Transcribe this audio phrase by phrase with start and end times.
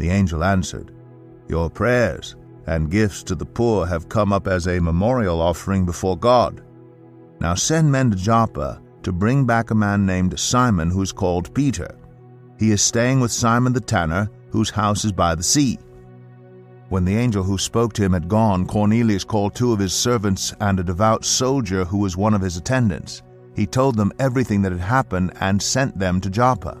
[0.00, 0.92] The angel answered,
[1.46, 2.34] Your prayers
[2.66, 6.62] and gifts to the poor have come up as a memorial offering before God.
[7.38, 11.98] Now send men to Joppa to bring back a man named Simon who's called Peter.
[12.58, 15.78] He is staying with Simon the tanner, whose house is by the sea.
[16.88, 20.54] When the angel who spoke to him had gone, Cornelius called two of his servants
[20.62, 23.22] and a devout soldier who was one of his attendants.
[23.54, 26.80] He told them everything that had happened and sent them to Joppa.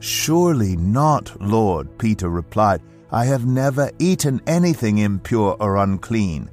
[0.00, 2.80] Surely not, Lord, Peter replied.
[3.12, 6.50] I have never eaten anything impure or unclean.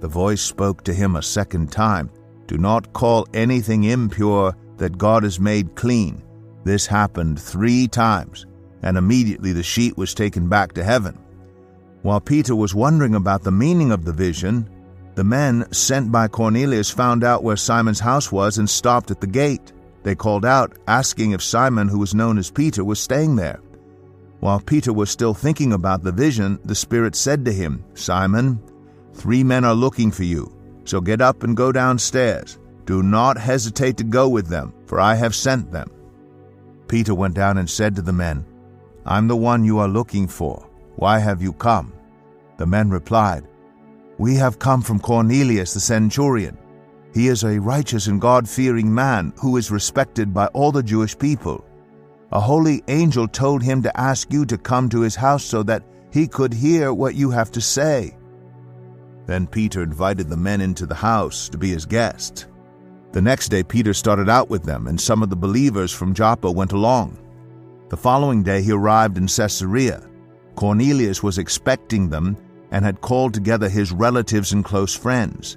[0.00, 2.10] The voice spoke to him a second time.
[2.46, 6.22] Do not call anything impure that God has made clean.
[6.64, 8.46] This happened three times,
[8.82, 11.18] and immediately the sheet was taken back to heaven.
[12.02, 14.68] While Peter was wondering about the meaning of the vision,
[15.14, 19.26] the men sent by Cornelius found out where Simon's house was and stopped at the
[19.26, 19.72] gate.
[20.02, 23.60] They called out, asking if Simon, who was known as Peter, was staying there.
[24.40, 28.60] While Peter was still thinking about the vision, the Spirit said to him, Simon,
[29.12, 30.50] three men are looking for you,
[30.84, 32.58] so get up and go downstairs.
[32.86, 35.90] Do not hesitate to go with them, for I have sent them.
[36.88, 38.44] Peter went down and said to the men,
[39.04, 40.66] I'm the one you are looking for.
[40.96, 41.92] Why have you come?
[42.56, 43.46] The men replied,
[44.18, 46.58] We have come from Cornelius the centurion.
[47.12, 51.18] He is a righteous and God fearing man who is respected by all the Jewish
[51.18, 51.64] people.
[52.32, 55.82] A holy angel told him to ask you to come to his house so that
[56.12, 58.16] he could hear what you have to say.
[59.26, 62.46] Then Peter invited the men into the house to be his guests.
[63.12, 66.50] The next day, Peter started out with them, and some of the believers from Joppa
[66.50, 67.18] went along.
[67.88, 70.08] The following day, he arrived in Caesarea.
[70.54, 72.36] Cornelius was expecting them
[72.70, 75.56] and had called together his relatives and close friends.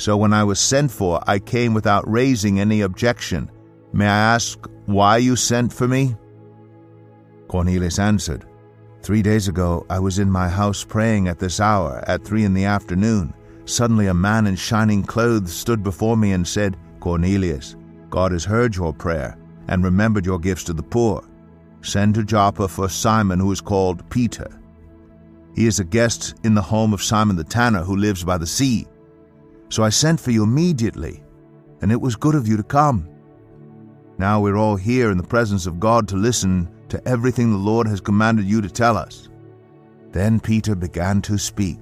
[0.00, 3.50] So when I was sent for, I came without raising any objection.
[3.92, 6.16] May I ask why you sent for me?
[7.48, 8.46] Cornelius answered,
[9.02, 12.54] Three days ago I was in my house praying at this hour, at three in
[12.54, 13.34] the afternoon.
[13.66, 17.76] Suddenly a man in shining clothes stood before me and said, Cornelius,
[18.08, 19.36] God has heard your prayer
[19.68, 21.22] and remembered your gifts to the poor.
[21.82, 24.48] Send to Joppa for Simon, who is called Peter.
[25.54, 28.46] He is a guest in the home of Simon the tanner, who lives by the
[28.46, 28.86] sea.
[29.70, 31.22] So I sent for you immediately,
[31.80, 33.08] and it was good of you to come.
[34.18, 37.86] Now we're all here in the presence of God to listen to everything the Lord
[37.86, 39.28] has commanded you to tell us.
[40.10, 41.78] Then Peter began to speak.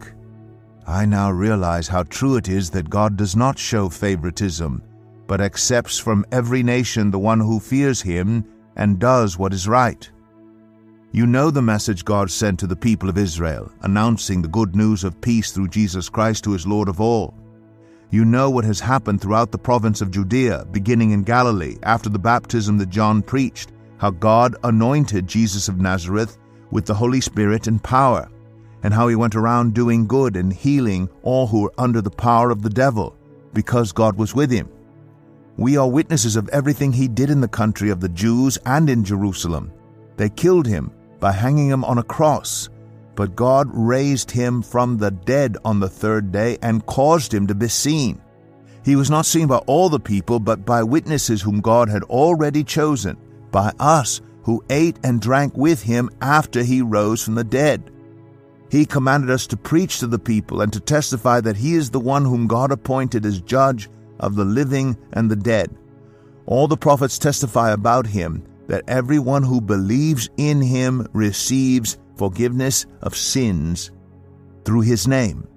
[0.87, 4.83] I now realize how true it is that God does not show favoritism,
[5.27, 8.45] but accepts from every nation the one who fears him
[8.77, 10.09] and does what is right.
[11.11, 15.05] You know the message God sent to the people of Israel, announcing the good news
[15.05, 17.35] of peace through Jesus Christ, who is Lord of all.
[18.11, 22.19] You know what has happened throughout the province of Judea, beginning in Galilee, after the
[22.19, 26.39] baptism that John preached, how God anointed Jesus of Nazareth
[26.71, 28.31] with the Holy Spirit and power,
[28.83, 32.51] and how he went around doing good and healing all who were under the power
[32.51, 33.15] of the devil,
[33.53, 34.71] because God was with him.
[35.59, 39.05] We are witnesses of everything he did in the country of the Jews and in
[39.05, 39.71] Jerusalem.
[40.17, 42.71] They killed him by hanging him on a cross
[43.19, 47.55] but God raised him from the dead on the third day and caused him to
[47.57, 48.21] be seen.
[48.85, 52.63] He was not seen by all the people, but by witnesses whom God had already
[52.63, 53.17] chosen,
[53.51, 57.91] by us who ate and drank with him after he rose from the dead.
[58.71, 61.99] He commanded us to preach to the people and to testify that He is the
[61.99, 63.89] one whom God appointed as judge
[64.21, 65.77] of the living and the dead.
[66.47, 73.17] All the prophets testify about Him that everyone who believes in Him receives forgiveness of
[73.17, 73.91] sins
[74.65, 75.49] through His name.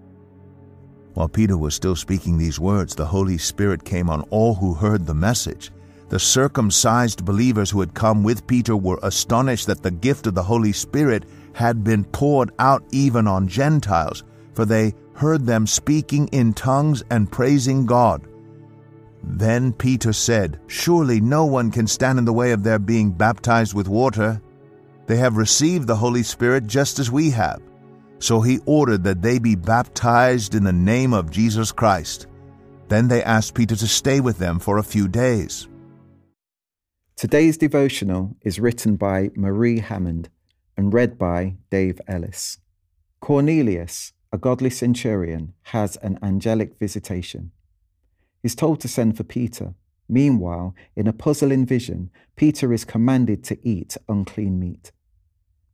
[1.13, 5.05] While Peter was still speaking these words, the Holy Spirit came on all who heard
[5.05, 5.71] the message.
[6.07, 10.43] The circumcised believers who had come with Peter were astonished that the gift of the
[10.43, 14.23] Holy Spirit had been poured out even on Gentiles,
[14.53, 18.27] for they heard them speaking in tongues and praising God.
[19.23, 23.73] Then Peter said, Surely no one can stand in the way of their being baptized
[23.73, 24.41] with water.
[25.11, 27.61] They have received the Holy Spirit just as we have.
[28.19, 32.27] So he ordered that they be baptized in the name of Jesus Christ.
[32.87, 35.67] Then they asked Peter to stay with them for a few days.
[37.17, 40.29] Today's devotional is written by Marie Hammond
[40.77, 42.59] and read by Dave Ellis.
[43.19, 47.51] Cornelius, a godly centurion, has an angelic visitation.
[48.41, 49.73] He's told to send for Peter.
[50.07, 54.93] Meanwhile, in a puzzling vision, Peter is commanded to eat unclean meat.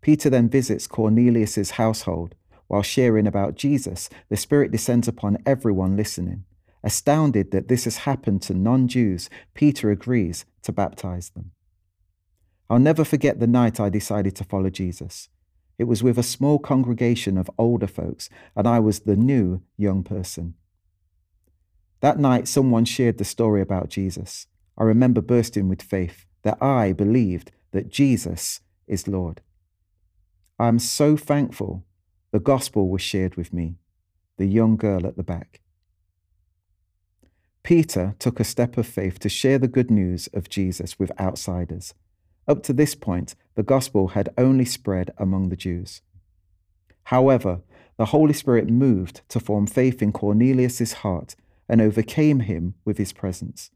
[0.01, 2.35] Peter then visits Cornelius's household.
[2.67, 6.43] While sharing about Jesus, the Spirit descends upon everyone listening.
[6.83, 11.51] Astounded that this has happened to non Jews, Peter agrees to baptize them.
[12.69, 15.29] I'll never forget the night I decided to follow Jesus.
[15.77, 20.03] It was with a small congregation of older folks, and I was the new young
[20.03, 20.55] person.
[22.01, 24.47] That night, someone shared the story about Jesus.
[24.77, 29.41] I remember bursting with faith that I believed that Jesus is Lord.
[30.59, 31.85] I am so thankful
[32.31, 33.75] the gospel was shared with me,
[34.37, 35.61] the young girl at the back.
[37.61, 41.93] Peter took a step of faith to share the good news of Jesus with outsiders.
[42.47, 46.01] Up to this point, the gospel had only spread among the Jews.
[47.03, 47.61] However,
[47.97, 51.35] the Holy Spirit moved to form faith in Cornelius's heart
[51.69, 53.69] and overcame him with his presence.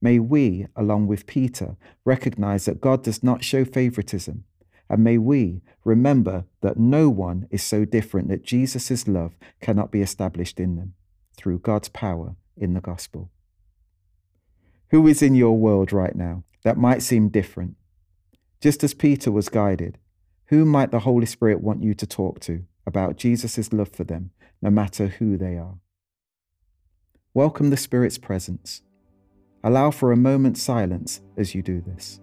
[0.00, 1.76] May we, along with Peter,
[2.06, 4.44] recognize that God does not show favoritism,
[4.88, 10.00] and may we remember that no one is so different that Jesus' love cannot be
[10.00, 10.94] established in them
[11.36, 13.30] through God's power in the gospel.
[14.90, 17.76] Who is in your world right now that might seem different?
[18.60, 19.98] Just as Peter was guided,
[20.46, 24.30] who might the Holy Spirit want you to talk to about Jesus' love for them,
[24.62, 25.78] no matter who they are?
[27.34, 28.82] Welcome the Spirit's presence.
[29.62, 32.20] Allow for a moment's silence as you do this.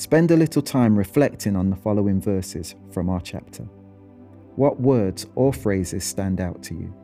[0.00, 3.64] Spend a little time reflecting on the following verses from our chapter.
[4.56, 6.94] What words or phrases stand out to you?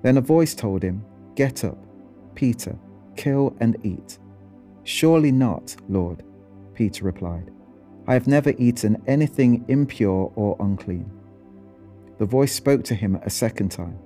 [0.00, 1.04] Then a voice told him,
[1.34, 1.76] Get up,
[2.34, 2.78] Peter,
[3.16, 4.18] kill and eat.
[4.84, 6.22] Surely not, Lord,
[6.72, 7.50] Peter replied.
[8.06, 11.10] I have never eaten anything impure or unclean.
[12.16, 13.98] The voice spoke to him a second time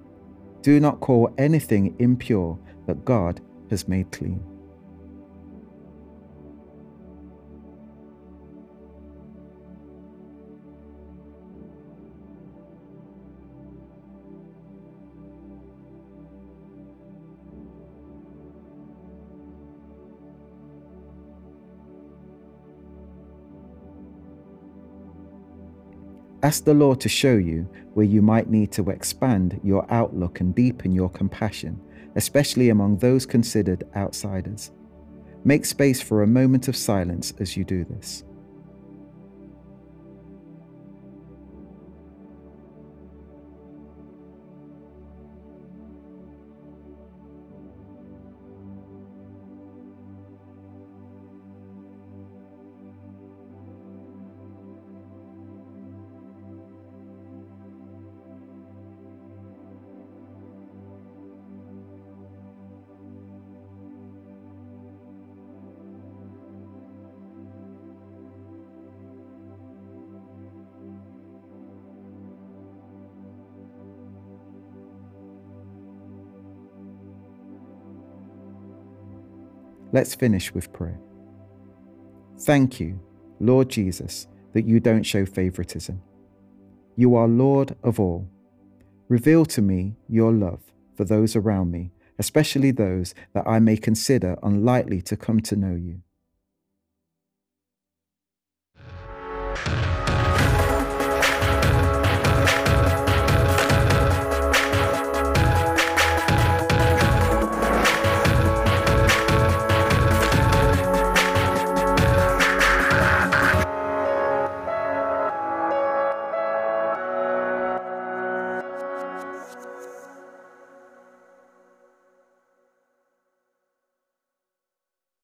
[0.62, 3.40] Do not call anything impure that God
[3.70, 4.42] has made clean.
[26.42, 30.54] Ask the Lord to show you where you might need to expand your outlook and
[30.54, 31.78] deepen your compassion,
[32.16, 34.70] especially among those considered outsiders.
[35.44, 38.24] Make space for a moment of silence as you do this.
[79.92, 81.00] Let's finish with prayer.
[82.40, 83.00] Thank you,
[83.40, 86.00] Lord Jesus, that you don't show favoritism.
[86.96, 88.28] You are Lord of all.
[89.08, 90.60] Reveal to me your love
[90.94, 95.74] for those around me, especially those that I may consider unlikely to come to know
[95.74, 96.02] you.